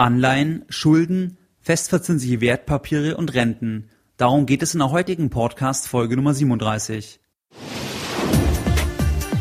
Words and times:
Anleihen, 0.00 0.64
Schulden, 0.68 1.38
festverzinsliche 1.60 2.40
Wertpapiere 2.40 3.16
und 3.16 3.34
Renten. 3.34 3.90
Darum 4.16 4.46
geht 4.46 4.62
es 4.62 4.72
in 4.72 4.78
der 4.78 4.92
heutigen 4.92 5.28
Podcast 5.28 5.88
Folge 5.88 6.14
Nummer 6.14 6.34
37. 6.34 7.18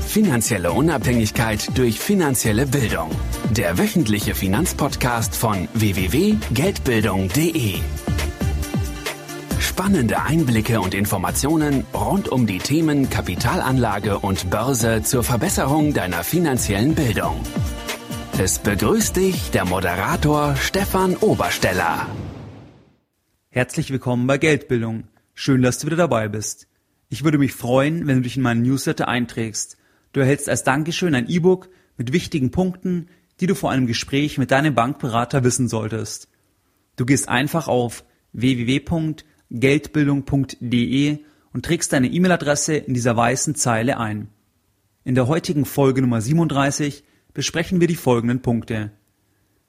Finanzielle 0.08 0.72
Unabhängigkeit 0.72 1.78
durch 1.78 2.00
finanzielle 2.00 2.66
Bildung. 2.66 3.12
Der 3.52 3.78
wöchentliche 3.78 4.34
Finanzpodcast 4.34 5.36
von 5.36 5.68
www.geldbildung.de. 5.76 7.76
Spannende 9.60 10.24
Einblicke 10.24 10.82
und 10.82 10.96
Informationen 10.96 11.86
rund 11.94 12.30
um 12.30 12.48
die 12.48 12.58
Themen 12.58 13.12
Kapitalanlage 13.12 14.18
und 14.18 14.50
Börse 14.50 15.04
zur 15.04 15.24
Verbesserung 15.24 15.94
deiner 15.94 16.24
finanziellen 16.24 16.96
Bildung. 16.96 17.44
Es 18.40 18.60
begrüßt 18.60 19.16
dich 19.16 19.50
der 19.50 19.66
Moderator 19.66 20.56
Stefan 20.58 21.16
Obersteller. 21.16 22.06
Herzlich 23.50 23.90
willkommen 23.90 24.28
bei 24.28 24.38
Geldbildung. 24.38 25.06
Schön, 25.34 25.64
dass 25.64 25.80
du 25.80 25.88
wieder 25.88 25.98
dabei 25.98 26.28
bist. 26.28 26.68
Ich 27.10 27.24
würde 27.24 27.40
mich 27.40 27.54
freuen, 27.54 28.06
wenn 28.06 28.18
du 28.18 28.22
dich 28.22 28.38
in 28.38 28.44
meinen 28.44 28.62
Newsletter 28.62 29.08
einträgst. 29.08 29.78
Du 30.14 30.20
erhältst 30.20 30.50
als 30.50 30.64
Dankeschön 30.64 31.16
ein 31.16 31.28
E-Book 31.28 31.70
mit 31.98 32.14
wichtigen 32.14 32.52
Punkten, 32.52 33.08
die 33.40 33.48
du 33.48 33.56
vor 33.56 33.72
einem 33.72 33.88
Gespräch 33.88 34.38
mit 34.38 34.52
deinem 34.52 34.76
Bankberater 34.76 35.44
wissen 35.44 35.68
solltest. 35.68 36.30
Du 36.96 37.08
gehst 37.08 37.30
einfach 37.30 37.68
auf 37.68 38.06
www.geldbildung.de 38.34 41.18
und 41.54 41.66
trägst 41.66 41.92
deine 41.92 42.08
E-Mail-Adresse 42.08 42.76
in 42.76 42.94
dieser 42.94 43.18
weißen 43.18 43.56
Zeile 43.56 43.98
ein. 43.98 44.30
In 45.04 45.16
der 45.16 45.28
heutigen 45.28 45.66
Folge 45.66 46.04
Nummer 46.04 46.22
37 46.22 47.04
besprechen 47.38 47.80
wir 47.80 47.88
die 47.88 47.96
folgenden 47.96 48.42
Punkte. 48.42 48.90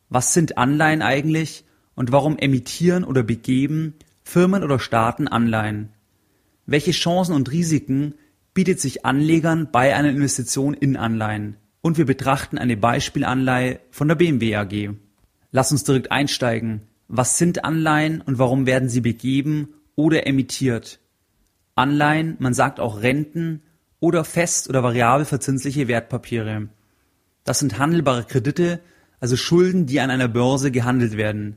Was 0.09 0.33
sind 0.33 0.57
Anleihen 0.57 1.03
eigentlich 1.03 1.65
und 1.95 2.13
warum 2.13 2.39
emittieren 2.39 3.05
oder 3.05 3.23
begeben 3.23 3.93
Firmen 4.23 4.65
oder 4.65 4.79
Staaten 4.79 5.29
Anleihen? 5.29 5.91
Welche 6.65 6.93
Chancen 6.93 7.35
und 7.35 7.53
Risiken 7.53 8.15
bietet 8.55 8.81
sich 8.81 9.05
Anlegern 9.05 9.69
bei 9.71 9.95
einer 9.95 10.09
Investition 10.09 10.73
in 10.73 10.97
Anleihen? 10.97 11.59
Und 11.83 11.99
wir 11.99 12.07
betrachten 12.07 12.57
eine 12.57 12.79
Beispielanleihe 12.79 13.81
von 13.91 14.09
der 14.09 14.15
BMW 14.15 14.57
AG. 14.57 14.95
Lass 15.53 15.71
uns 15.71 15.85
direkt 15.85 16.11
einsteigen. 16.11 16.81
Was 17.07 17.37
sind 17.37 17.67
Anleihen 17.67 18.23
und 18.23 18.39
warum 18.39 18.65
werden 18.65 18.89
sie 18.89 19.03
begeben 19.03 19.75
oder 19.95 20.27
emittiert? 20.27 21.01
Anleihen, 21.75 22.37
man 22.39 22.55
sagt 22.55 22.81
auch 22.81 23.03
Renten 23.03 23.61
oder 24.01 24.25
fest 24.25 24.71
oder 24.71 24.83
variabel 24.83 25.27
verzinsliche 25.27 25.87
Wertpapiere. 25.87 26.71
Das 27.49 27.61
sind 27.61 27.79
handelbare 27.79 28.25
Kredite, 28.25 28.79
also 29.21 29.35
Schulden, 29.35 29.87
die 29.87 30.01
an 30.01 30.11
einer 30.11 30.29
Börse 30.29 30.71
gehandelt 30.71 31.17
werden. 31.17 31.57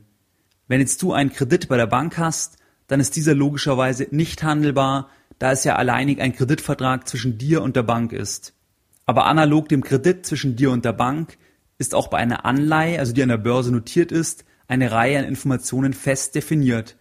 Wenn 0.66 0.80
jetzt 0.80 1.02
du 1.02 1.12
einen 1.12 1.34
Kredit 1.34 1.68
bei 1.68 1.76
der 1.76 1.86
Bank 1.86 2.16
hast, 2.16 2.56
dann 2.86 2.98
ist 2.98 3.14
dieser 3.14 3.34
logischerweise 3.34 4.06
nicht 4.10 4.42
handelbar, 4.42 5.10
da 5.38 5.52
es 5.52 5.64
ja 5.64 5.76
alleinig 5.76 6.18
ein 6.18 6.34
Kreditvertrag 6.34 7.06
zwischen 7.06 7.36
dir 7.36 7.60
und 7.60 7.76
der 7.76 7.82
Bank 7.82 8.14
ist. 8.14 8.54
Aber 9.04 9.26
analog 9.26 9.68
dem 9.68 9.84
Kredit 9.84 10.24
zwischen 10.24 10.56
dir 10.56 10.70
und 10.70 10.86
der 10.86 10.94
Bank 10.94 11.36
ist 11.76 11.94
auch 11.94 12.08
bei 12.08 12.16
einer 12.16 12.46
Anleihe, 12.46 12.98
also 12.98 13.12
die 13.12 13.22
an 13.22 13.28
der 13.28 13.36
Börse 13.36 13.70
notiert 13.70 14.12
ist, 14.12 14.46
eine 14.68 14.92
Reihe 14.92 15.18
an 15.18 15.26
Informationen 15.26 15.92
fest 15.92 16.34
definiert. 16.34 16.96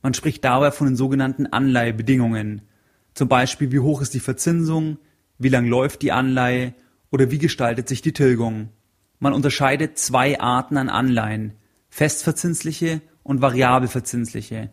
Man 0.00 0.14
spricht 0.14 0.44
dabei 0.44 0.70
von 0.70 0.86
den 0.86 0.94
sogenannten 0.94 1.48
Anleihebedingungen. 1.48 2.62
Zum 3.14 3.28
Beispiel, 3.28 3.72
wie 3.72 3.80
hoch 3.80 4.00
ist 4.00 4.14
die 4.14 4.20
Verzinsung, 4.20 4.98
wie 5.38 5.48
lang 5.48 5.66
läuft 5.66 6.02
die 6.02 6.12
Anleihe 6.12 6.74
oder 7.10 7.30
wie 7.30 7.38
gestaltet 7.38 7.88
sich 7.88 8.02
die 8.02 8.12
Tilgung? 8.12 8.70
Man 9.18 9.32
unterscheidet 9.32 9.98
zwei 9.98 10.40
Arten 10.40 10.76
an 10.76 10.88
Anleihen, 10.88 11.54
festverzinsliche 11.88 13.00
und 13.22 13.42
variabelverzinsliche. 13.42 14.70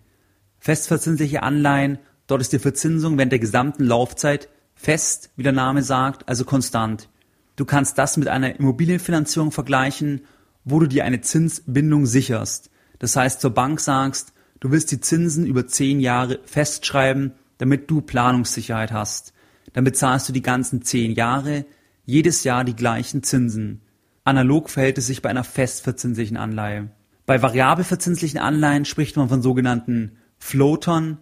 Festverzinsliche 0.60 1.44
Anleihen, 1.44 2.00
dort 2.28 2.42
ist 2.42 2.54
die 2.54 2.60
Verzinsung 2.60 3.18
während 3.18 3.32
der 3.32 3.40
gesamten 3.40 3.84
Laufzeit 3.84 4.50
fest, 4.74 5.32
wie 5.36 5.44
der 5.44 5.52
Name 5.52 5.84
sagt, 5.84 6.28
also 6.28 6.46
konstant. 6.46 7.10
Du 7.56 7.66
kannst 7.66 7.98
das 7.98 8.18
mit 8.18 8.28
einer 8.28 8.60
Immobilienfinanzierung 8.60 9.52
vergleichen, 9.52 10.22
wo 10.64 10.80
du 10.80 10.88
dir 10.88 11.06
eine 11.06 11.22
Zinsbindung 11.22 12.06
sicherst. 12.06 12.70
Das 13.00 13.16
heißt, 13.16 13.42
zur 13.42 13.52
Bank 13.52 13.80
sagst, 13.80 14.34
du 14.60 14.72
willst 14.72 14.92
die 14.92 15.00
Zinsen 15.00 15.46
über 15.46 15.68
zehn 15.68 16.00
Jahre 16.00 16.40
festschreiben, 16.46 17.34
damit 17.58 17.90
du 17.90 18.02
Planungssicherheit 18.02 18.92
hast. 18.92 19.34
Dann 19.74 19.84
bezahlst 19.84 20.28
du 20.28 20.34
die 20.34 20.42
ganzen 20.42 20.82
zehn 20.82 21.12
Jahre, 21.12 21.66
jedes 22.06 22.44
Jahr 22.44 22.64
die 22.64 22.76
gleichen 22.76 23.24
Zinsen. 23.24 23.82
Analog 24.24 24.70
verhält 24.70 24.98
es 24.98 25.08
sich 25.08 25.22
bei 25.22 25.30
einer 25.30 25.44
festverzinslichen 25.44 26.38
Anleihe. 26.38 26.90
Bei 27.26 27.42
variabelverzinslichen 27.42 28.40
Anleihen 28.40 28.86
spricht 28.86 29.18
man 29.18 29.30
von 29.30 29.42
sogenannten 29.42 30.18
Floatern. 30.38 31.18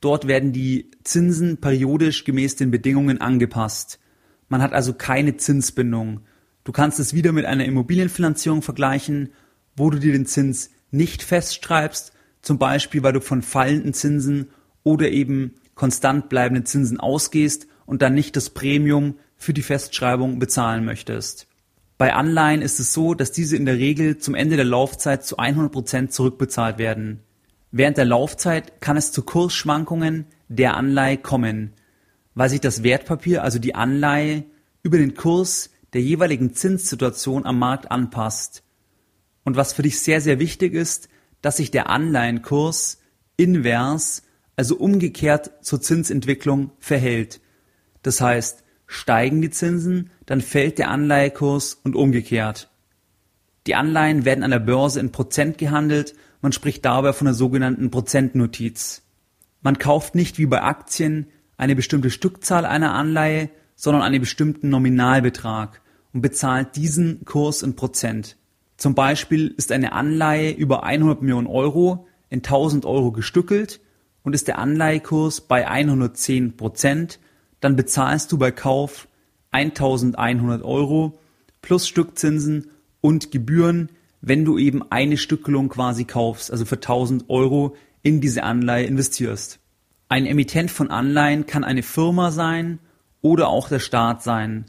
Dort 0.00 0.26
werden 0.26 0.52
die 0.52 0.90
Zinsen 1.04 1.58
periodisch 1.58 2.24
gemäß 2.24 2.56
den 2.56 2.70
Bedingungen 2.70 3.20
angepasst. 3.20 4.00
Man 4.48 4.62
hat 4.62 4.72
also 4.72 4.92
keine 4.92 5.36
Zinsbindung. 5.36 6.20
Du 6.64 6.72
kannst 6.72 6.98
es 6.98 7.14
wieder 7.14 7.32
mit 7.32 7.44
einer 7.44 7.64
Immobilienfinanzierung 7.64 8.62
vergleichen, 8.62 9.30
wo 9.76 9.90
du 9.90 9.98
dir 9.98 10.12
den 10.12 10.26
Zins 10.26 10.70
nicht 10.90 11.22
festschreibst, 11.22 12.12
zum 12.42 12.58
Beispiel 12.58 13.02
weil 13.02 13.12
du 13.12 13.20
von 13.20 13.42
fallenden 13.42 13.94
Zinsen 13.94 14.48
oder 14.82 15.10
eben 15.10 15.54
konstant 15.74 16.28
bleibenden 16.28 16.66
Zinsen 16.66 17.00
ausgehst 17.00 17.66
und 17.86 18.02
dann 18.02 18.14
nicht 18.14 18.36
das 18.36 18.50
Premium 18.50 19.16
für 19.36 19.52
die 19.52 19.62
Festschreibung 19.62 20.38
bezahlen 20.38 20.84
möchtest. 20.84 21.46
Bei 21.96 22.14
Anleihen 22.14 22.62
ist 22.62 22.80
es 22.80 22.92
so, 22.92 23.14
dass 23.14 23.32
diese 23.32 23.56
in 23.56 23.66
der 23.66 23.76
Regel 23.76 24.18
zum 24.18 24.34
Ende 24.34 24.56
der 24.56 24.64
Laufzeit 24.64 25.24
zu 25.24 25.36
100 25.36 25.70
Prozent 25.70 26.12
zurückbezahlt 26.12 26.78
werden. 26.78 27.20
Während 27.70 27.96
der 27.96 28.04
Laufzeit 28.04 28.80
kann 28.80 28.96
es 28.96 29.12
zu 29.12 29.22
Kursschwankungen 29.22 30.26
der 30.48 30.76
Anleihe 30.76 31.18
kommen, 31.18 31.72
weil 32.34 32.50
sich 32.50 32.60
das 32.60 32.82
Wertpapier, 32.82 33.42
also 33.42 33.58
die 33.58 33.74
Anleihe, 33.74 34.44
über 34.82 34.98
den 34.98 35.14
Kurs 35.14 35.70
der 35.92 36.02
jeweiligen 36.02 36.54
Zinssituation 36.54 37.46
am 37.46 37.58
Markt 37.58 37.90
anpasst. 37.90 38.64
Und 39.44 39.56
was 39.56 39.72
für 39.72 39.82
dich 39.82 40.00
sehr, 40.00 40.20
sehr 40.20 40.40
wichtig 40.40 40.74
ist, 40.74 41.08
dass 41.42 41.58
sich 41.58 41.70
der 41.70 41.88
Anleihenkurs 41.90 42.98
invers, 43.36 44.22
also 44.56 44.76
umgekehrt 44.76 45.52
zur 45.62 45.80
Zinsentwicklung 45.80 46.72
verhält. 46.78 47.40
Das 48.02 48.20
heißt, 48.20 48.63
Steigen 48.86 49.42
die 49.42 49.50
Zinsen, 49.50 50.10
dann 50.26 50.40
fällt 50.40 50.78
der 50.78 50.90
Anleihekurs 50.90 51.74
und 51.82 51.96
umgekehrt. 51.96 52.70
Die 53.66 53.74
Anleihen 53.74 54.24
werden 54.24 54.44
an 54.44 54.50
der 54.50 54.58
Börse 54.58 55.00
in 55.00 55.12
Prozent 55.12 55.58
gehandelt, 55.58 56.14
man 56.42 56.52
spricht 56.52 56.84
dabei 56.84 57.14
von 57.14 57.24
der 57.24 57.34
sogenannten 57.34 57.90
Prozentnotiz. 57.90 59.02
Man 59.62 59.78
kauft 59.78 60.14
nicht 60.14 60.38
wie 60.38 60.44
bei 60.44 60.62
Aktien 60.62 61.28
eine 61.56 61.74
bestimmte 61.74 62.10
Stückzahl 62.10 62.66
einer 62.66 62.92
Anleihe, 62.92 63.48
sondern 63.76 64.02
einen 64.02 64.20
bestimmten 64.20 64.68
Nominalbetrag 64.68 65.80
und 66.12 66.20
bezahlt 66.20 66.76
diesen 66.76 67.24
Kurs 67.24 67.62
in 67.62 67.76
Prozent. 67.76 68.36
Zum 68.76 68.94
Beispiel 68.94 69.54
ist 69.56 69.72
eine 69.72 69.92
Anleihe 69.92 70.50
über 70.50 70.84
100 70.84 71.22
Millionen 71.22 71.46
Euro 71.46 72.06
in 72.28 72.40
1000 72.40 72.84
Euro 72.84 73.12
gestückelt 73.12 73.80
und 74.22 74.34
ist 74.34 74.48
der 74.48 74.58
Anleihekurs 74.58 75.42
bei 75.42 75.66
110 75.66 76.56
Prozent, 76.56 77.18
dann 77.60 77.76
bezahlst 77.76 78.30
du 78.32 78.38
bei 78.38 78.50
Kauf 78.50 79.08
1100 79.50 80.62
Euro 80.62 81.18
plus 81.62 81.88
Stückzinsen 81.88 82.70
und 83.00 83.30
Gebühren, 83.30 83.90
wenn 84.20 84.44
du 84.44 84.58
eben 84.58 84.82
eine 84.90 85.16
Stückelung 85.16 85.68
quasi 85.68 86.04
kaufst, 86.04 86.50
also 86.50 86.64
für 86.64 86.76
1000 86.76 87.28
Euro 87.28 87.76
in 88.02 88.20
diese 88.20 88.42
Anleihe 88.42 88.86
investierst. 88.86 89.60
Ein 90.08 90.26
Emittent 90.26 90.70
von 90.70 90.90
Anleihen 90.90 91.46
kann 91.46 91.64
eine 91.64 91.82
Firma 91.82 92.30
sein 92.30 92.78
oder 93.20 93.48
auch 93.48 93.68
der 93.68 93.80
Staat 93.80 94.22
sein. 94.22 94.66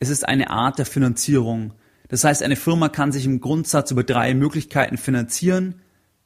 Es 0.00 0.08
ist 0.08 0.26
eine 0.26 0.50
Art 0.50 0.78
der 0.78 0.86
Finanzierung. 0.86 1.74
Das 2.08 2.24
heißt, 2.24 2.42
eine 2.42 2.56
Firma 2.56 2.88
kann 2.88 3.12
sich 3.12 3.26
im 3.26 3.40
Grundsatz 3.40 3.90
über 3.90 4.02
drei 4.02 4.34
Möglichkeiten 4.34 4.96
finanzieren, 4.96 5.76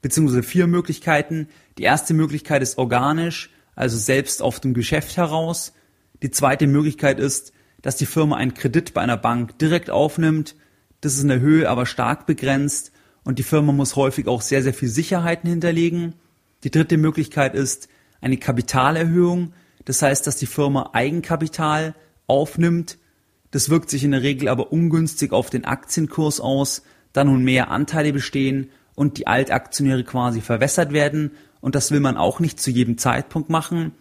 beziehungsweise 0.01 0.43
vier 0.43 0.67
Möglichkeiten. 0.69 1.49
Die 1.79 1.83
erste 1.83 2.15
Möglichkeit 2.15 2.63
ist 2.63 2.79
organisch, 2.79 3.51
also 3.75 3.97
selbst 3.97 4.43
auf 4.43 4.61
dem 4.61 4.75
Geschäft 4.75 5.17
heraus. 5.17 5.73
Die 6.23 6.31
zweite 6.31 6.67
Möglichkeit 6.67 7.19
ist, 7.19 7.53
dass 7.83 7.97
die 7.97 8.07
Firma 8.07 8.37
einen 8.37 8.55
Kredit 8.55 8.95
bei 8.95 9.01
einer 9.01 9.17
Bank 9.17 9.59
direkt 9.59 9.91
aufnimmt. 9.91 10.55
Das 11.01 11.15
ist 11.15 11.23
in 11.23 11.29
der 11.29 11.41
Höhe 11.41 11.69
aber 11.69 11.85
stark 11.85 12.27
begrenzt 12.27 12.93
und 13.25 13.39
die 13.39 13.45
Firma 13.45 13.73
muss 13.73 13.97
häufig 13.97 14.29
auch 14.29 14.41
sehr, 14.41 14.63
sehr 14.63 14.75
viel 14.75 14.89
Sicherheiten 14.89 15.51
hinterlegen. 15.51 16.15
Die 16.63 16.71
dritte 16.71 16.97
Möglichkeit 16.97 17.55
ist 17.55 17.89
eine 18.21 18.37
Kapitalerhöhung. 18.37 19.53
Das 19.85 20.01
heißt, 20.01 20.27
dass 20.27 20.37
die 20.37 20.47
Firma 20.47 20.91
Eigenkapital 20.93 21.95
aufnimmt. 22.29 22.99
Das 23.51 23.69
wirkt 23.69 23.91
sich 23.91 24.05
in 24.05 24.13
der 24.13 24.23
Regel 24.23 24.49
aber 24.49 24.73
ungünstig 24.73 25.33
auf 25.33 25.51
den 25.51 25.65
Aktienkurs 25.65 26.41
aus, 26.41 26.83
da 27.13 27.25
nun 27.25 27.43
mehr 27.43 27.71
Anteile 27.71 28.13
bestehen 28.13 28.71
und 28.95 29.19
die 29.19 29.27
Altaktionäre 29.27 30.05
quasi 30.05 30.41
verwässert 30.41 30.93
werden. 30.93 31.33
Und 31.61 31.75
das 31.75 31.91
will 31.91 32.01
man 32.01 32.17
auch 32.17 32.39
nicht 32.39 32.61
zu 32.61 32.71
jedem 32.71 32.97
Zeitpunkt 32.97 33.51
machen. 33.51 33.93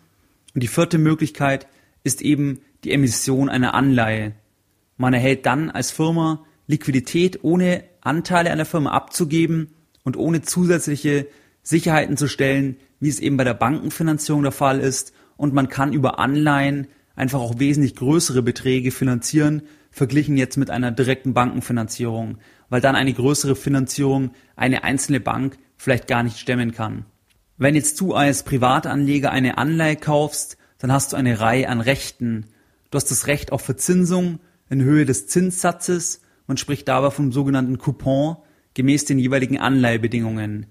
Und 0.54 0.62
die 0.62 0.68
vierte 0.68 1.00
Möglichkeit 1.00 1.68
ist 2.04 2.22
eben 2.22 2.62
die 2.84 2.92
Emission 2.92 3.50
einer 3.50 3.74
Anleihe. 3.74 4.34
Man 4.98 5.14
erhält 5.14 5.46
dann 5.46 5.70
als 5.70 5.92
Firma 5.92 6.46
Liquidität, 6.68 7.44
ohne 7.44 7.84
Anteile 8.02 8.52
an 8.52 8.58
der 8.58 8.66
Firma 8.66 8.92
abzugeben 8.92 9.74
und 10.04 10.18
ohne 10.18 10.42
zusätzliche 10.42 11.28
Sicherheiten 11.64 12.18
zu 12.18 12.28
stellen, 12.28 12.78
wie 13.00 13.10
es 13.10 13.20
eben 13.20 13.38
bei 13.38 13.44
der 13.44 13.54
Bankenfinanzierung 13.54 14.44
der 14.44 14.52
Fall 14.52 14.80
ist. 14.80 15.14
Und 15.38 15.54
man 15.54 15.70
kann 15.70 15.94
über 15.94 16.20
Anleihen 16.20 16.88
einfach 17.16 17.40
auch 17.40 17.60
wesentlich 17.60 17.96
größere 17.96 18.42
Beträge 18.42 18.92
finanzieren, 18.92 19.64
verglichen 19.92 20.38
jetzt 20.38 20.58
mit 20.58 20.70
einer 20.70 20.92
direkten 20.92 21.34
Bankenfinanzierung, 21.34 22.38
weil 22.70 22.82
dann 22.82 22.96
eine 22.96 23.14
größere 23.14 23.56
Finanzierung 23.56 24.32
eine 24.56 24.84
einzelne 24.84 25.20
Bank 25.20 25.58
vielleicht 25.78 26.08
gar 26.08 26.24
nicht 26.24 26.40
stemmen 26.40 26.72
kann. 26.72 27.06
Wenn 27.58 27.76
jetzt 27.76 28.00
du 28.00 28.14
als 28.14 28.44
Privatanleger 28.44 29.32
eine 29.32 29.58
Anleihe 29.58 29.98
kaufst, 29.98 30.58
dann 30.82 30.92
hast 30.92 31.14
du 31.14 31.16
eine 31.16 31.40
Reihe 31.40 31.70
an 31.70 31.80
Rechten. 31.80 32.48
Du 32.90 32.96
hast 32.96 33.12
das 33.12 33.28
Recht 33.28 33.52
auf 33.52 33.62
Verzinsung 33.62 34.40
in 34.70 34.82
Höhe 34.82 35.06
des 35.06 35.28
Zinssatzes, 35.28 36.22
man 36.48 36.58
spricht 36.58 36.88
dabei 36.88 37.12
vom 37.12 37.32
sogenannten 37.32 37.78
Coupon 37.78 38.38
gemäß 38.74 39.06
den 39.06 39.20
jeweiligen 39.20 39.60
Anleihebedingungen. 39.60 40.66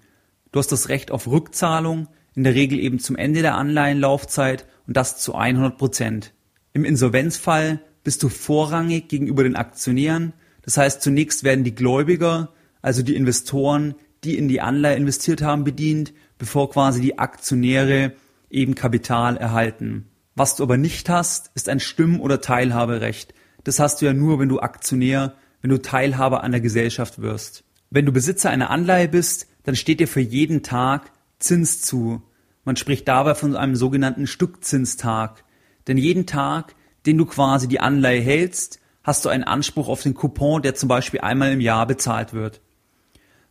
Du 0.52 0.58
hast 0.58 0.72
das 0.72 0.88
Recht 0.88 1.10
auf 1.10 1.28
Rückzahlung, 1.28 2.08
in 2.34 2.44
der 2.44 2.54
Regel 2.54 2.80
eben 2.80 2.98
zum 2.98 3.16
Ende 3.16 3.42
der 3.42 3.54
Anleihenlaufzeit 3.54 4.66
und 4.86 4.96
das 4.96 5.18
zu 5.18 5.34
100 5.34 5.78
Prozent. 5.78 6.32
Im 6.72 6.84
Insolvenzfall 6.84 7.80
bist 8.02 8.22
du 8.22 8.28
vorrangig 8.28 9.08
gegenüber 9.08 9.44
den 9.44 9.56
Aktionären. 9.56 10.32
Das 10.62 10.76
heißt, 10.76 11.02
zunächst 11.02 11.44
werden 11.44 11.64
die 11.64 11.74
Gläubiger, 11.74 12.52
also 12.82 13.02
die 13.02 13.14
Investoren, 13.14 13.94
die 14.24 14.36
in 14.36 14.48
die 14.48 14.60
Anleihe 14.60 14.96
investiert 14.96 15.42
haben, 15.42 15.64
bedient, 15.64 16.12
bevor 16.36 16.70
quasi 16.70 17.00
die 17.00 17.18
Aktionäre 17.18 18.12
eben 18.50 18.74
Kapital 18.74 19.36
erhalten. 19.36 20.06
Was 20.34 20.56
du 20.56 20.62
aber 20.62 20.76
nicht 20.76 21.08
hast, 21.08 21.50
ist 21.54 21.68
ein 21.68 21.80
Stimm- 21.80 22.20
oder 22.20 22.40
Teilhaberecht. 22.40 23.34
Das 23.64 23.78
hast 23.78 24.00
du 24.00 24.06
ja 24.06 24.12
nur, 24.12 24.38
wenn 24.38 24.48
du 24.48 24.60
Aktionär, 24.60 25.34
wenn 25.60 25.70
du 25.70 25.78
Teilhaber 25.78 26.42
an 26.42 26.52
der 26.52 26.60
Gesellschaft 26.60 27.20
wirst. 27.20 27.64
Wenn 27.90 28.06
du 28.06 28.12
Besitzer 28.12 28.50
einer 28.50 28.70
Anleihe 28.70 29.08
bist, 29.08 29.48
dann 29.64 29.76
steht 29.76 30.00
dir 30.00 30.08
für 30.08 30.20
jeden 30.20 30.62
Tag 30.62 31.10
Zins 31.38 31.82
zu. 31.82 32.22
Man 32.64 32.76
spricht 32.76 33.08
dabei 33.08 33.34
von 33.34 33.56
einem 33.56 33.76
sogenannten 33.76 34.26
Stückzinstag. 34.26 35.44
Denn 35.86 35.96
jeden 35.96 36.26
Tag, 36.26 36.74
den 37.06 37.18
du 37.18 37.26
quasi 37.26 37.66
die 37.68 37.80
Anleihe 37.80 38.20
hältst, 38.20 38.80
hast 39.02 39.24
du 39.24 39.28
einen 39.28 39.44
Anspruch 39.44 39.88
auf 39.88 40.02
den 40.02 40.14
Coupon, 40.14 40.62
der 40.62 40.74
zum 40.74 40.88
Beispiel 40.88 41.20
einmal 41.20 41.52
im 41.52 41.60
Jahr 41.60 41.86
bezahlt 41.86 42.32
wird. 42.32 42.60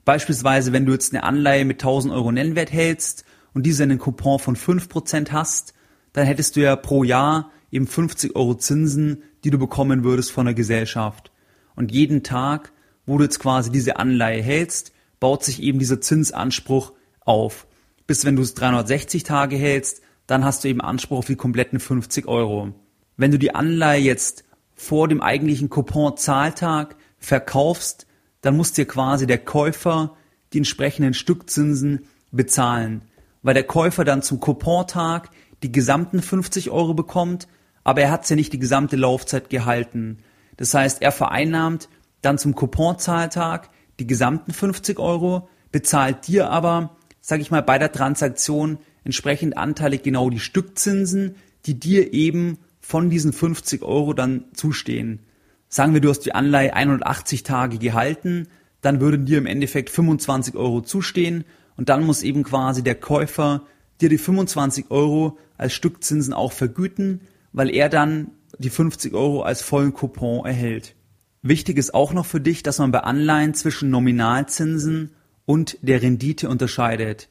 Beispielsweise, 0.05 0.71
wenn 0.71 0.85
du 0.85 0.93
jetzt 0.93 1.13
eine 1.13 1.23
Anleihe 1.23 1.65
mit 1.65 1.81
1000 1.81 2.13
Euro 2.13 2.31
Nennwert 2.31 2.71
hältst 2.71 3.25
und 3.59 3.65
diese 3.65 3.83
einen 3.83 3.99
Coupon 3.99 4.39
von 4.39 4.55
5% 4.55 5.33
hast, 5.33 5.73
dann 6.13 6.25
hättest 6.25 6.55
du 6.55 6.61
ja 6.61 6.77
pro 6.77 7.03
Jahr 7.03 7.51
eben 7.73 7.87
50 7.87 8.33
Euro 8.37 8.55
Zinsen, 8.55 9.23
die 9.43 9.49
du 9.49 9.59
bekommen 9.59 10.05
würdest 10.05 10.31
von 10.31 10.45
der 10.45 10.55
Gesellschaft. 10.55 11.33
Und 11.75 11.91
jeden 11.91 12.23
Tag, 12.23 12.71
wo 13.05 13.17
du 13.17 13.25
jetzt 13.25 13.41
quasi 13.41 13.69
diese 13.69 13.97
Anleihe 13.97 14.41
hältst, 14.41 14.93
baut 15.19 15.43
sich 15.43 15.61
eben 15.61 15.77
dieser 15.77 15.99
Zinsanspruch 15.99 16.93
auf. 17.19 17.67
Bis 18.07 18.23
wenn 18.23 18.37
du 18.37 18.43
es 18.43 18.53
360 18.53 19.23
Tage 19.23 19.57
hältst, 19.57 20.03
dann 20.25 20.45
hast 20.45 20.63
du 20.63 20.69
eben 20.69 20.79
Anspruch 20.79 21.17
auf 21.17 21.27
die 21.27 21.35
kompletten 21.35 21.81
50 21.81 22.29
Euro. 22.29 22.71
Wenn 23.17 23.31
du 23.31 23.37
die 23.37 23.55
Anleihe 23.55 24.01
jetzt 24.01 24.45
vor 24.73 25.09
dem 25.09 25.21
eigentlichen 25.21 25.69
Coupon-Zahltag 25.69 26.95
verkaufst, 27.17 28.07
dann 28.39 28.55
muss 28.55 28.71
dir 28.71 28.85
quasi 28.85 29.27
der 29.27 29.39
Käufer 29.39 30.15
die 30.53 30.59
entsprechenden 30.59 31.13
Stückzinsen 31.13 32.05
bezahlen, 32.31 33.01
weil 33.41 33.53
der 33.53 33.63
Käufer 33.63 34.03
dann 34.03 34.21
zum 34.21 34.39
Coupontag 34.39 35.29
die 35.63 35.71
gesamten 35.71 36.21
50 36.21 36.69
Euro 36.69 36.93
bekommt, 36.93 37.47
aber 37.83 38.01
er 38.01 38.11
hat 38.11 38.29
ja 38.29 38.35
nicht 38.35 38.53
die 38.53 38.59
gesamte 38.59 38.95
Laufzeit 38.95 39.49
gehalten. 39.49 40.19
Das 40.57 40.73
heißt, 40.73 41.01
er 41.01 41.11
vereinnahmt 41.11 41.89
dann 42.21 42.37
zum 42.37 42.55
Couponzahltag 42.55 43.69
die 43.99 44.07
gesamten 44.07 44.53
50 44.53 44.99
Euro, 44.99 45.49
bezahlt 45.71 46.27
dir 46.27 46.49
aber, 46.49 46.97
sag 47.21 47.39
ich 47.39 47.51
mal, 47.51 47.63
bei 47.63 47.77
der 47.77 47.91
Transaktion 47.91 48.79
entsprechend 49.03 49.57
anteilig 49.57 50.03
genau 50.03 50.29
die 50.29 50.39
Stückzinsen, 50.39 51.35
die 51.65 51.79
dir 51.79 52.13
eben 52.13 52.57
von 52.79 53.09
diesen 53.09 53.33
50 53.33 53.83
Euro 53.83 54.13
dann 54.13 54.45
zustehen. 54.53 55.19
Sagen 55.67 55.93
wir, 55.93 56.01
du 56.01 56.09
hast 56.09 56.21
die 56.21 56.33
Anleihe 56.33 56.73
180 56.73 57.43
Tage 57.43 57.77
gehalten, 57.77 58.47
dann 58.81 59.01
würden 59.01 59.25
dir 59.25 59.37
im 59.37 59.45
Endeffekt 59.45 59.89
25 59.89 60.55
Euro 60.55 60.81
zustehen 60.81 61.43
und 61.79 61.87
dann 61.87 62.03
muss 62.03 62.23
eben 62.23 62.43
quasi 62.43 62.83
der 62.83 62.95
Käufer 62.95 63.63
dir 64.01 64.09
die 64.09 64.17
25 64.17 64.91
Euro 64.91 65.37
als 65.57 65.71
Stückzinsen 65.71 66.33
auch 66.33 66.51
vergüten, 66.51 67.21
weil 67.53 67.73
er 67.73 67.87
dann 67.87 68.31
die 68.57 68.69
50 68.69 69.13
Euro 69.13 69.43
als 69.43 69.61
vollen 69.61 69.93
Coupon 69.93 70.45
erhält. 70.45 70.97
Wichtig 71.41 71.77
ist 71.77 71.93
auch 71.93 72.11
noch 72.11 72.25
für 72.25 72.41
dich, 72.41 72.63
dass 72.63 72.79
man 72.79 72.91
bei 72.91 72.99
Anleihen 72.99 73.53
zwischen 73.53 73.91
Nominalzinsen 73.91 75.11
und 75.45 75.77
der 75.81 76.01
Rendite 76.01 76.49
unterscheidet. 76.49 77.29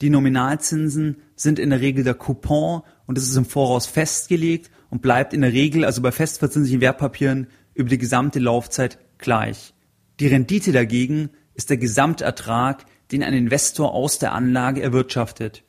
Die 0.00 0.08
Nominalzinsen 0.08 1.18
sind 1.36 1.58
in 1.58 1.68
der 1.68 1.82
Regel 1.82 2.02
der 2.02 2.14
Coupon 2.14 2.80
und 3.06 3.18
es 3.18 3.28
ist 3.28 3.36
im 3.36 3.44
Voraus 3.44 3.84
festgelegt 3.84 4.70
und 4.88 5.02
bleibt 5.02 5.34
in 5.34 5.42
der 5.42 5.52
Regel, 5.52 5.84
also 5.84 6.00
bei 6.00 6.12
festverzinslichen 6.12 6.80
Wertpapieren, 6.80 7.46
über 7.74 7.90
die 7.90 7.98
gesamte 7.98 8.38
Laufzeit 8.38 8.98
gleich. 9.18 9.74
Die 10.18 10.28
Rendite 10.28 10.72
dagegen 10.72 11.28
ist 11.52 11.68
der 11.68 11.76
Gesamtertrag, 11.76 12.86
den 13.12 13.22
ein 13.22 13.34
Investor 13.34 13.92
aus 13.94 14.18
der 14.18 14.32
Anlage 14.32 14.82
erwirtschaftet. 14.82 15.64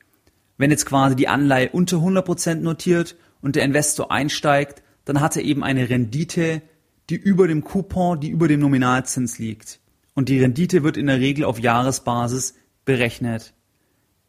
Wenn 0.56 0.70
jetzt 0.70 0.86
quasi 0.86 1.14
die 1.16 1.28
Anleihe 1.28 1.70
unter 1.70 1.98
100% 1.98 2.56
notiert 2.56 3.16
und 3.40 3.56
der 3.56 3.64
Investor 3.64 4.10
einsteigt, 4.10 4.82
dann 5.04 5.20
hat 5.20 5.36
er 5.36 5.42
eben 5.42 5.62
eine 5.62 5.90
Rendite, 5.90 6.62
die 7.10 7.16
über 7.16 7.46
dem 7.46 7.64
Coupon, 7.64 8.20
die 8.20 8.30
über 8.30 8.48
dem 8.48 8.60
Nominalzins 8.60 9.38
liegt. 9.38 9.80
Und 10.14 10.28
die 10.28 10.40
Rendite 10.40 10.82
wird 10.82 10.96
in 10.96 11.06
der 11.06 11.20
Regel 11.20 11.44
auf 11.44 11.58
Jahresbasis 11.58 12.54
berechnet. 12.84 13.52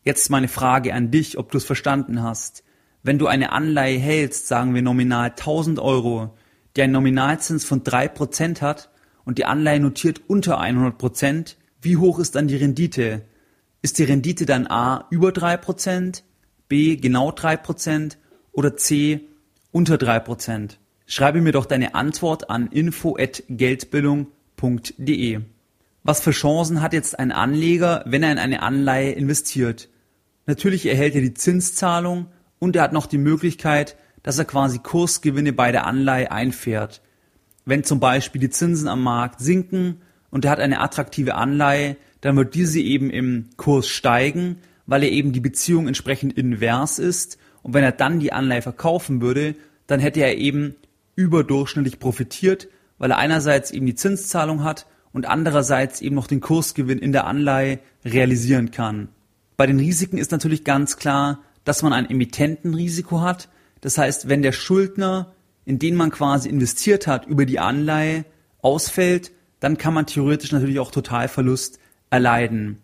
Jetzt 0.04 0.30
meine 0.30 0.48
Frage 0.48 0.94
an 0.94 1.12
dich, 1.12 1.38
ob 1.38 1.52
du 1.52 1.58
es 1.58 1.66
verstanden 1.66 2.22
hast. 2.22 2.64
Wenn 3.02 3.20
du 3.20 3.28
eine 3.28 3.52
Anleihe 3.52 3.98
hältst, 3.98 4.48
sagen 4.48 4.74
wir 4.74 4.82
nominal 4.82 5.30
1000 5.30 5.80
Euro, 5.80 6.36
die 6.76 6.82
einen 6.82 6.94
Nominalzins 6.94 7.64
von 7.64 7.84
3% 7.84 8.62
hat 8.62 8.90
und 9.24 9.38
die 9.38 9.46
Anleihe 9.46 9.80
notiert 9.80 10.22
unter 10.28 10.60
100%, 10.60 11.56
wie 11.86 11.98
hoch 11.98 12.20
ist 12.20 12.36
dann 12.36 12.48
die 12.48 12.58
Rendite? 12.58 13.22
Ist 13.82 13.98
die 14.00 14.04
Rendite 14.04 14.46
dann 14.46 14.68
A 14.68 15.08
über 15.12 15.30
3%, 15.30 16.24
B 16.68 16.98
genau 16.98 17.30
3% 17.30 18.18
oder 18.52 18.76
C 18.76 19.22
unter 19.72 19.96
3%? 19.96 20.72
Schreibe 21.06 21.42
mir 21.42 21.52
doch 21.52 21.68
deine 21.68 21.94
Antwort 21.94 22.50
an 22.50 22.66
info@geldbildung.de. 22.68 25.40
Was 26.04 26.20
für 26.20 26.32
Chancen 26.32 26.82
hat 26.82 26.94
jetzt 26.94 27.18
ein 27.18 27.32
Anleger, 27.32 28.04
wenn 28.08 28.24
er 28.24 28.32
in 28.32 28.40
eine 28.40 28.64
Anleihe 28.64 29.12
investiert? 29.12 29.90
Natürlich 30.48 30.88
erhält 30.88 31.16
er 31.16 31.22
die 31.22 31.34
Zinszahlung 31.34 32.28
und 32.60 32.76
er 32.76 32.84
hat 32.84 32.94
noch 32.94 33.06
die 33.06 33.18
Möglichkeit, 33.18 33.96
dass 34.24 34.40
er 34.40 34.46
quasi 34.46 34.80
Kursgewinne 34.80 35.54
bei 35.54 35.72
der 35.72 35.86
Anleihe 35.86 36.32
einfährt. 36.32 37.02
Wenn 37.66 37.84
zum 37.84 38.00
Beispiel 38.00 38.42
die 38.42 38.50
Zinsen 38.50 38.88
am 38.88 39.04
Markt 39.04 39.40
sinken 39.40 40.02
und 40.36 40.44
er 40.44 40.52
hat 40.52 40.60
eine 40.60 40.82
attraktive 40.82 41.36
Anleihe, 41.36 41.96
dann 42.20 42.36
wird 42.36 42.56
diese 42.56 42.82
eben 42.82 43.10
im 43.10 43.46
Kurs 43.56 43.88
steigen, 43.88 44.58
weil 44.86 45.04
er 45.04 45.12
eben 45.14 45.32
die 45.32 45.40
Beziehung 45.40 45.88
entsprechend 45.88 46.38
invers 46.38 47.00
ist. 47.00 47.38
Und 47.64 47.74
wenn 47.74 47.86
er 47.86 47.94
dann 47.94 48.20
die 48.20 48.34
Anleihe 48.34 48.62
verkaufen 48.62 49.22
würde, 49.22 49.56
dann 49.88 50.02
hätte 50.02 50.20
er 50.20 50.38
eben 50.38 50.76
überdurchschnittlich 51.16 52.00
profitiert, 52.00 52.68
weil 52.98 53.12
er 53.12 53.18
einerseits 53.18 53.72
eben 53.72 53.86
die 53.86 53.96
Zinszahlung 53.96 54.66
hat 54.66 54.88
und 55.14 55.26
andererseits 55.26 56.02
eben 56.02 56.16
noch 56.16 56.28
den 56.28 56.42
Kursgewinn 56.42 57.00
in 57.00 57.14
der 57.14 57.28
Anleihe 57.28 57.80
realisieren 58.04 58.72
kann. 58.72 59.08
Bei 59.56 59.66
den 59.66 59.80
Risiken 59.80 60.18
ist 60.18 60.34
natürlich 60.34 60.66
ganz 60.66 60.98
klar, 60.98 61.40
dass 61.64 61.82
man 61.82 61.94
ein 61.94 62.10
Emittentenrisiko 62.10 63.22
hat. 63.22 63.48
Das 63.80 63.98
heißt, 63.98 64.28
wenn 64.28 64.42
der 64.42 64.52
Schuldner, 64.52 65.34
in 65.64 65.80
den 65.80 65.96
man 65.96 66.12
quasi 66.12 66.50
investiert 66.50 67.08
hat, 67.08 67.26
über 67.26 67.46
die 67.46 67.60
Anleihe 67.60 68.26
ausfällt, 68.62 69.32
dann 69.60 69.78
kann 69.78 69.94
man 69.94 70.06
theoretisch 70.06 70.52
natürlich 70.52 70.80
auch 70.80 70.92
Totalverlust 70.92 71.80
erleiden. 72.10 72.80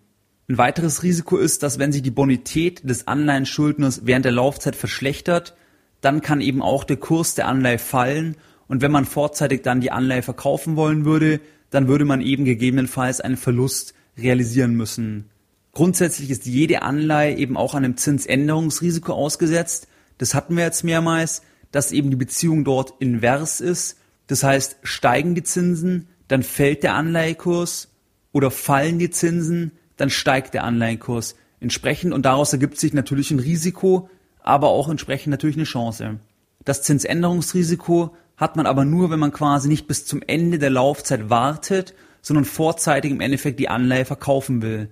Ein 0.47 0.57
weiteres 0.57 1.03
Risiko 1.03 1.37
ist, 1.37 1.63
dass 1.63 1.79
wenn 1.79 1.91
sich 1.91 2.01
die 2.01 2.11
Bonität 2.11 2.87
des 2.89 3.07
Anleihenschuldners 3.07 4.05
während 4.05 4.25
der 4.25 4.31
Laufzeit 4.31 4.75
verschlechtert, 4.75 5.55
dann 6.01 6.21
kann 6.21 6.41
eben 6.41 6.61
auch 6.61 6.83
der 6.83 6.97
Kurs 6.97 7.35
der 7.35 7.47
Anleihe 7.47 7.77
fallen 7.77 8.35
und 8.67 8.81
wenn 8.81 8.91
man 8.91 9.05
vorzeitig 9.05 9.63
dann 9.63 9.81
die 9.81 9.91
Anleihe 9.91 10.21
verkaufen 10.23 10.75
wollen 10.75 11.05
würde, 11.05 11.41
dann 11.69 11.87
würde 11.87 12.05
man 12.05 12.21
eben 12.21 12.45
gegebenenfalls 12.45 13.21
einen 13.21 13.37
Verlust 13.37 13.93
realisieren 14.17 14.75
müssen. 14.75 15.29
Grundsätzlich 15.73 16.29
ist 16.29 16.45
jede 16.45 16.81
Anleihe 16.81 17.37
eben 17.37 17.55
auch 17.55 17.75
einem 17.75 17.95
Zinsänderungsrisiko 17.95 19.13
ausgesetzt. 19.13 19.87
Das 20.17 20.33
hatten 20.33 20.57
wir 20.57 20.63
jetzt 20.63 20.83
mehrmals, 20.83 21.43
dass 21.71 21.91
eben 21.91 22.09
die 22.09 22.17
Beziehung 22.17 22.63
dort 22.63 22.93
invers 22.99 23.61
ist. 23.61 23.97
Das 24.27 24.43
heißt, 24.43 24.77
steigen 24.83 25.35
die 25.35 25.43
Zinsen, 25.43 26.07
dann 26.31 26.43
fällt 26.43 26.83
der 26.83 26.95
Anleihekurs 26.95 27.89
oder 28.31 28.51
fallen 28.51 29.00
die 29.00 29.09
Zinsen, 29.09 29.71
dann 29.97 30.09
steigt 30.09 30.53
der 30.53 30.63
Anleihenkurs 30.63 31.35
entsprechend 31.59 32.13
und 32.13 32.25
daraus 32.25 32.53
ergibt 32.53 32.79
sich 32.79 32.93
natürlich 32.93 33.31
ein 33.31 33.39
Risiko, 33.39 34.09
aber 34.41 34.69
auch 34.69 34.89
entsprechend 34.89 35.31
natürlich 35.31 35.57
eine 35.57 35.65
Chance. 35.65 36.19
Das 36.63 36.83
Zinsänderungsrisiko 36.83 38.15
hat 38.38 38.55
man 38.55 38.65
aber 38.65 38.85
nur, 38.85 39.11
wenn 39.11 39.19
man 39.19 39.33
quasi 39.33 39.67
nicht 39.67 39.88
bis 39.88 40.05
zum 40.05 40.21
Ende 40.25 40.57
der 40.57 40.69
Laufzeit 40.69 41.29
wartet, 41.29 41.93
sondern 42.21 42.45
vorzeitig 42.45 43.11
im 43.11 43.21
Endeffekt 43.21 43.59
die 43.59 43.69
Anleihe 43.69 44.05
verkaufen 44.05 44.61
will. 44.61 44.89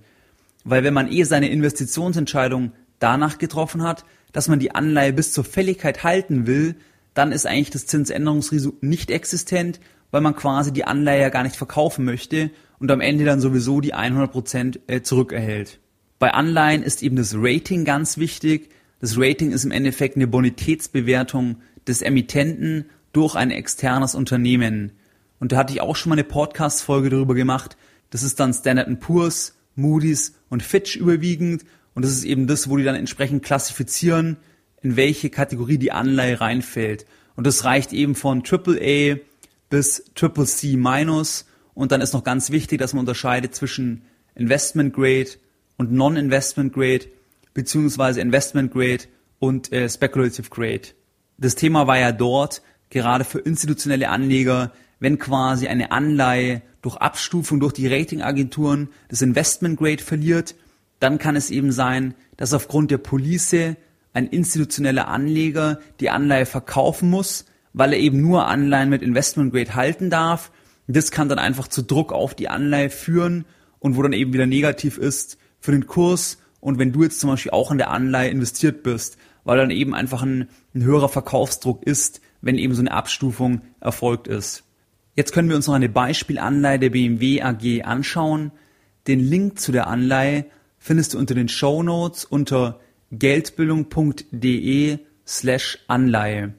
Weil 0.64 0.84
wenn 0.84 0.94
man 0.94 1.10
eh 1.10 1.22
seine 1.24 1.48
Investitionsentscheidung 1.48 2.72
danach 2.98 3.38
getroffen 3.38 3.82
hat, 3.82 4.04
dass 4.32 4.48
man 4.48 4.58
die 4.58 4.74
Anleihe 4.74 5.12
bis 5.12 5.32
zur 5.32 5.44
Fälligkeit 5.44 6.04
halten 6.04 6.46
will, 6.46 6.76
dann 7.14 7.32
ist 7.32 7.46
eigentlich 7.46 7.70
das 7.70 7.86
Zinsänderungsrisiko 7.86 8.76
nicht 8.80 9.10
existent, 9.10 9.80
weil 10.10 10.20
man 10.20 10.36
quasi 10.36 10.72
die 10.72 10.84
Anleihe 10.84 11.22
ja 11.22 11.28
gar 11.28 11.42
nicht 11.42 11.56
verkaufen 11.56 12.04
möchte 12.04 12.50
und 12.78 12.90
am 12.90 13.00
Ende 13.00 13.24
dann 13.24 13.40
sowieso 13.40 13.80
die 13.80 13.94
100% 13.94 14.80
äh, 14.86 15.02
zurückerhält. 15.02 15.80
Bei 16.18 16.32
Anleihen 16.32 16.82
ist 16.82 17.02
eben 17.02 17.16
das 17.16 17.34
Rating 17.36 17.84
ganz 17.84 18.18
wichtig. 18.18 18.70
Das 19.00 19.16
Rating 19.16 19.52
ist 19.52 19.64
im 19.64 19.70
Endeffekt 19.70 20.16
eine 20.16 20.26
Bonitätsbewertung 20.26 21.56
des 21.86 22.02
Emittenten 22.02 22.86
durch 23.12 23.34
ein 23.34 23.50
externes 23.50 24.14
Unternehmen. 24.14 24.92
Und 25.38 25.52
da 25.52 25.56
hatte 25.56 25.72
ich 25.72 25.80
auch 25.80 25.96
schon 25.96 26.10
mal 26.10 26.16
eine 26.16 26.24
Podcast-Folge 26.24 27.10
darüber 27.10 27.34
gemacht. 27.34 27.76
Das 28.10 28.22
ist 28.22 28.38
dann 28.40 28.52
Standard 28.52 29.00
Poor's, 29.00 29.56
Moody's 29.74 30.34
und 30.50 30.62
Fitch 30.62 30.96
überwiegend. 30.96 31.64
Und 31.94 32.04
das 32.04 32.12
ist 32.12 32.24
eben 32.24 32.46
das, 32.46 32.68
wo 32.68 32.76
die 32.76 32.84
dann 32.84 32.94
entsprechend 32.94 33.42
klassifizieren, 33.42 34.36
in 34.82 34.96
welche 34.96 35.30
Kategorie 35.30 35.78
die 35.78 35.92
Anleihe 35.92 36.40
reinfällt. 36.40 37.06
Und 37.36 37.46
das 37.46 37.64
reicht 37.64 37.92
eben 37.92 38.14
von 38.14 38.42
AAA 38.44 39.16
bis 39.70 40.04
Triple 40.14 40.44
C 40.44 40.76
minus. 40.76 41.46
Und 41.72 41.92
dann 41.92 42.02
ist 42.02 42.12
noch 42.12 42.24
ganz 42.24 42.50
wichtig, 42.50 42.78
dass 42.78 42.92
man 42.92 43.00
unterscheidet 43.00 43.54
zwischen 43.54 44.02
Investment 44.34 44.92
Grade 44.92 45.30
und 45.78 45.92
Non-Investment 45.92 46.74
Grade, 46.74 47.06
beziehungsweise 47.54 48.20
Investment 48.20 48.72
Grade 48.72 49.04
und 49.38 49.72
äh, 49.72 49.88
Speculative 49.88 50.50
Grade. 50.50 50.88
Das 51.38 51.54
Thema 51.54 51.86
war 51.86 51.98
ja 51.98 52.12
dort, 52.12 52.60
gerade 52.90 53.24
für 53.24 53.38
institutionelle 53.38 54.10
Anleger, 54.10 54.72
wenn 54.98 55.18
quasi 55.18 55.68
eine 55.68 55.90
Anleihe 55.90 56.60
durch 56.82 56.96
Abstufung 56.96 57.60
durch 57.60 57.72
die 57.72 57.88
Ratingagenturen 57.88 58.88
das 59.08 59.22
Investment 59.22 59.78
Grade 59.78 60.02
verliert, 60.02 60.54
dann 60.98 61.18
kann 61.18 61.36
es 61.36 61.50
eben 61.50 61.72
sein, 61.72 62.14
dass 62.36 62.52
aufgrund 62.52 62.90
der 62.90 62.98
Police 62.98 63.76
ein 64.12 64.26
institutioneller 64.26 65.08
Anleger 65.08 65.80
die 66.00 66.10
Anleihe 66.10 66.46
verkaufen 66.46 67.08
muss, 67.08 67.46
weil 67.72 67.92
er 67.92 67.98
eben 67.98 68.20
nur 68.20 68.46
Anleihen 68.46 68.90
mit 68.90 69.02
Investment 69.02 69.52
Grade 69.52 69.74
halten 69.74 70.10
darf. 70.10 70.50
Das 70.86 71.10
kann 71.10 71.28
dann 71.28 71.38
einfach 71.38 71.68
zu 71.68 71.82
Druck 71.82 72.12
auf 72.12 72.34
die 72.34 72.48
Anleihe 72.48 72.90
führen 72.90 73.44
und 73.78 73.96
wo 73.96 74.02
dann 74.02 74.12
eben 74.12 74.32
wieder 74.32 74.46
negativ 74.46 74.98
ist 74.98 75.38
für 75.60 75.72
den 75.72 75.86
Kurs. 75.86 76.38
Und 76.60 76.78
wenn 76.78 76.92
du 76.92 77.02
jetzt 77.02 77.20
zum 77.20 77.30
Beispiel 77.30 77.52
auch 77.52 77.70
in 77.70 77.78
der 77.78 77.90
Anleihe 77.90 78.30
investiert 78.30 78.82
bist, 78.82 79.16
weil 79.44 79.56
dann 79.56 79.70
eben 79.70 79.94
einfach 79.94 80.22
ein, 80.22 80.48
ein 80.74 80.84
höherer 80.84 81.08
Verkaufsdruck 81.08 81.82
ist, 81.84 82.20
wenn 82.42 82.58
eben 82.58 82.74
so 82.74 82.80
eine 82.80 82.92
Abstufung 82.92 83.62
erfolgt 83.80 84.28
ist. 84.28 84.64
Jetzt 85.14 85.32
können 85.32 85.48
wir 85.48 85.56
uns 85.56 85.66
noch 85.66 85.74
eine 85.74 85.88
Beispielanleihe 85.88 86.78
der 86.78 86.90
BMW 86.90 87.42
AG 87.42 87.82
anschauen. 87.84 88.52
Den 89.06 89.20
Link 89.20 89.58
zu 89.58 89.72
der 89.72 89.86
Anleihe 89.86 90.46
findest 90.78 91.14
du 91.14 91.18
unter 91.18 91.34
den 91.34 91.48
Show 91.48 91.82
Notes 91.82 92.24
unter 92.24 92.80
geldbildung.de 93.12 94.98
slash 95.26 95.78
Anleihe. 95.88 96.54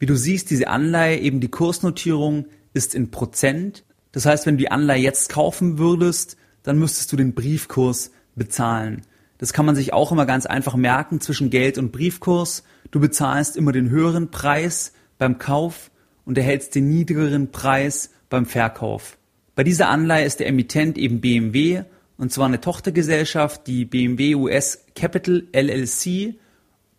Wie 0.00 0.06
du 0.06 0.16
siehst, 0.16 0.50
diese 0.50 0.68
Anleihe, 0.68 1.20
eben 1.20 1.40
die 1.40 1.50
Kursnotierung 1.50 2.46
ist 2.72 2.94
in 2.94 3.10
Prozent. 3.10 3.84
Das 4.12 4.24
heißt, 4.24 4.46
wenn 4.46 4.54
du 4.56 4.60
die 4.60 4.70
Anleihe 4.70 5.02
jetzt 5.02 5.28
kaufen 5.28 5.78
würdest, 5.78 6.38
dann 6.62 6.78
müsstest 6.78 7.12
du 7.12 7.16
den 7.16 7.34
Briefkurs 7.34 8.10
bezahlen. 8.34 9.02
Das 9.36 9.52
kann 9.52 9.66
man 9.66 9.76
sich 9.76 9.92
auch 9.92 10.10
immer 10.10 10.24
ganz 10.24 10.46
einfach 10.46 10.74
merken 10.74 11.20
zwischen 11.20 11.50
Geld 11.50 11.76
und 11.76 11.92
Briefkurs. 11.92 12.64
Du 12.90 12.98
bezahlst 12.98 13.58
immer 13.58 13.72
den 13.72 13.90
höheren 13.90 14.30
Preis 14.30 14.94
beim 15.18 15.38
Kauf 15.38 15.90
und 16.24 16.38
erhältst 16.38 16.74
den 16.74 16.88
niedrigeren 16.88 17.50
Preis 17.50 18.10
beim 18.30 18.46
Verkauf. 18.46 19.18
Bei 19.54 19.64
dieser 19.64 19.88
Anleihe 19.88 20.24
ist 20.24 20.40
der 20.40 20.46
Emittent 20.46 20.96
eben 20.96 21.20
BMW 21.20 21.84
und 22.16 22.32
zwar 22.32 22.46
eine 22.46 22.62
Tochtergesellschaft, 22.62 23.66
die 23.66 23.84
BMW 23.84 24.34
US 24.34 24.86
Capital 24.94 25.46
LLC. 25.52 26.36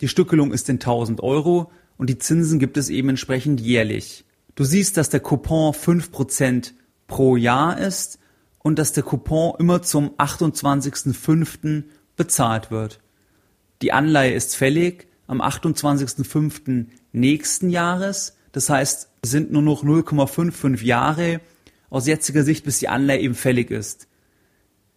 Die 0.01 0.07
Stückelung 0.07 0.51
ist 0.51 0.69
in 0.69 0.75
1000 0.75 1.21
Euro 1.21 1.71
und 2.01 2.09
die 2.09 2.17
Zinsen 2.17 2.57
gibt 2.57 2.77
es 2.77 2.89
eben 2.89 3.09
entsprechend 3.09 3.61
jährlich. 3.61 4.25
Du 4.55 4.63
siehst, 4.63 4.97
dass 4.97 5.09
der 5.09 5.19
Coupon 5.19 5.71
5% 5.71 6.71
pro 7.05 7.35
Jahr 7.37 7.77
ist 7.77 8.17
und 8.57 8.79
dass 8.79 8.91
der 8.91 9.03
Coupon 9.03 9.53
immer 9.59 9.83
zum 9.83 10.09
28.05. 10.15 11.83
bezahlt 12.15 12.71
wird. 12.71 13.01
Die 13.83 13.91
Anleihe 13.91 14.33
ist 14.33 14.55
fällig 14.55 15.09
am 15.27 15.43
28.05. 15.43 16.87
nächsten 17.11 17.69
Jahres. 17.69 18.35
Das 18.51 18.71
heißt, 18.71 19.09
es 19.21 19.29
sind 19.29 19.51
nur 19.51 19.61
noch 19.61 19.83
0,55 19.83 20.83
Jahre 20.83 21.39
aus 21.91 22.07
jetziger 22.07 22.43
Sicht, 22.43 22.65
bis 22.65 22.79
die 22.79 22.89
Anleihe 22.89 23.19
eben 23.19 23.35
fällig 23.35 23.69
ist. 23.69 24.07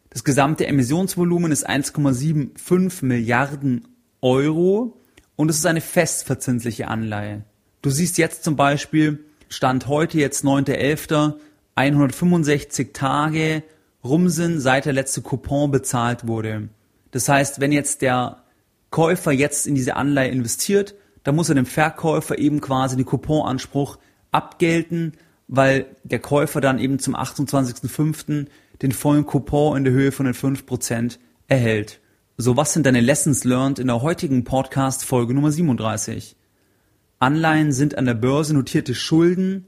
Das 0.09 0.25
gesamte 0.25 0.67
Emissionsvolumen 0.67 1.53
ist 1.53 1.69
1,75 1.69 3.05
Milliarden 3.05 3.89
Euro 4.23 5.04
und 5.37 5.51
es 5.51 5.59
ist 5.59 5.67
eine 5.67 5.81
festverzinsliche 5.81 6.89
Anleihe. 6.89 7.45
Du 7.83 7.91
siehst 7.91 8.19
jetzt 8.19 8.45
zum 8.45 8.57
Beispiel, 8.57 9.25
Stand 9.49 9.89
heute, 9.89 10.19
jetzt 10.19 10.45
9.11., 10.45 11.35
165 11.77 12.93
Tage 12.93 13.63
rum 14.03 14.29
sind, 14.29 14.61
seit 14.61 14.85
der 14.85 14.93
letzte 14.93 15.23
Coupon 15.23 15.71
bezahlt 15.71 16.27
wurde. 16.27 16.69
Das 17.11 17.29
heißt, 17.29 17.61
wenn 17.61 17.73
jetzt 17.73 18.03
der 18.03 18.45
Käufer 18.91 19.33
jetzt 19.33 19.67
in 19.67 19.75
diese 19.75 19.97
Anleihe 19.97 20.31
investiert, 20.31 20.95
dann 21.25 21.35
muss 21.35 21.49
er 21.49 21.57
dem 21.57 21.67
Verkäufer 21.67 22.39
eben 22.39 22.61
quasi 22.61 22.97
den 22.97 23.07
Couponanspruch 23.07 23.99
abgelten, 24.31 25.13
weil 25.49 25.87
der 26.05 26.21
Käufer 26.21 26.61
dann 26.61 26.79
eben 26.79 26.99
zum 26.99 27.17
28.05 27.17 28.47
den 28.83 28.93
vollen 28.93 29.27
Coupon 29.27 29.77
in 29.77 29.85
der 29.85 29.93
Höhe 29.93 30.13
von 30.13 30.27
den 30.27 30.35
5% 30.35 31.19
erhält. 31.49 32.01
So, 32.37 32.57
was 32.57 32.73
sind 32.73 32.85
deine 32.85 33.01
Lessons 33.01 33.45
learned 33.45 33.79
in 33.79 33.87
der 33.87 34.03
heutigen 34.03 34.43
Podcast 34.43 35.05
Folge 35.05 35.35
Nummer 35.35 35.53
37? 35.53 36.35
Anleihen 37.21 37.71
sind 37.71 37.97
an 37.97 38.07
der 38.07 38.15
Börse 38.15 38.55
notierte 38.55 38.97
Schulden 38.97 39.67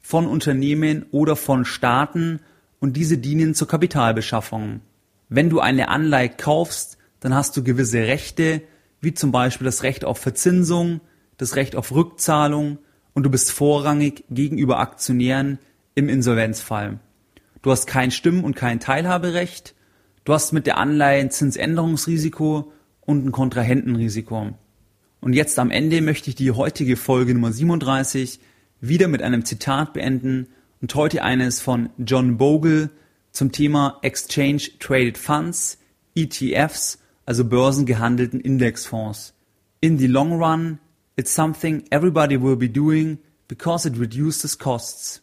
von 0.00 0.26
Unternehmen 0.26 1.04
oder 1.10 1.36
von 1.36 1.66
Staaten 1.66 2.40
und 2.80 2.96
diese 2.96 3.18
dienen 3.18 3.54
zur 3.54 3.68
Kapitalbeschaffung. 3.68 4.80
Wenn 5.28 5.50
du 5.50 5.60
eine 5.60 5.90
Anleihe 5.90 6.30
kaufst, 6.30 6.96
dann 7.20 7.34
hast 7.34 7.54
du 7.54 7.62
gewisse 7.62 7.98
Rechte, 7.98 8.62
wie 9.02 9.12
zum 9.12 9.30
Beispiel 9.30 9.66
das 9.66 9.82
Recht 9.82 10.06
auf 10.06 10.16
Verzinsung, 10.16 11.02
das 11.36 11.54
Recht 11.54 11.76
auf 11.76 11.92
Rückzahlung 11.92 12.78
und 13.12 13.24
du 13.24 13.30
bist 13.30 13.52
vorrangig 13.52 14.24
gegenüber 14.30 14.78
Aktionären 14.78 15.58
im 15.94 16.08
Insolvenzfall. 16.08 16.98
Du 17.60 17.70
hast 17.70 17.86
kein 17.86 18.10
Stimmen- 18.10 18.44
und 18.44 18.56
kein 18.56 18.80
Teilhaberecht. 18.80 19.74
Du 20.26 20.32
hast 20.32 20.52
mit 20.52 20.66
der 20.66 20.76
Anleihe 20.78 21.20
ein 21.20 21.30
Zinsänderungsrisiko 21.30 22.72
und 23.02 23.24
ein 23.24 23.30
Kontrahentenrisiko. 23.30 24.56
Und 25.20 25.32
jetzt 25.34 25.56
am 25.60 25.70
Ende 25.70 26.00
möchte 26.00 26.30
ich 26.30 26.34
die 26.34 26.50
heutige 26.50 26.96
Folge 26.96 27.32
Nummer 27.32 27.52
37 27.52 28.40
wieder 28.80 29.06
mit 29.06 29.22
einem 29.22 29.44
Zitat 29.44 29.92
beenden 29.92 30.48
und 30.82 30.92
heute 30.96 31.22
eines 31.22 31.60
von 31.60 31.90
John 31.98 32.38
Bogle 32.38 32.90
zum 33.30 33.52
Thema 33.52 34.00
Exchange 34.02 34.62
Traded 34.80 35.16
Funds, 35.16 35.78
ETFs, 36.16 36.98
also 37.24 37.44
börsengehandelten 37.44 38.40
Indexfonds. 38.40 39.32
In 39.80 39.96
the 39.96 40.08
long 40.08 40.42
run, 40.42 40.80
it's 41.14 41.32
something 41.32 41.84
everybody 41.90 42.42
will 42.42 42.56
be 42.56 42.68
doing 42.68 43.18
because 43.46 43.88
it 43.88 43.96
reduces 43.96 44.58
costs. 44.58 45.22